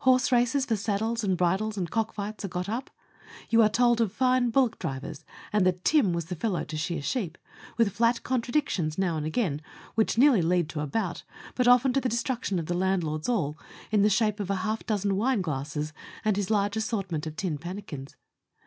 [0.00, 2.88] Horse races for saddles and bridles, and cockfights, are got up;
[3.50, 7.02] you are told of fine bullock drivers, and that Tim was the fellow to shear
[7.02, 7.36] sheep,
[7.76, 9.60] with flat contradictions now and again,
[9.94, 11.22] which nearly lead to a bout,
[11.54, 13.58] but often to the destruction of the landlord's all,
[13.90, 15.92] in the shape of half a dozen wine glasses,
[16.24, 18.14] and his large assortment of tin pannikins.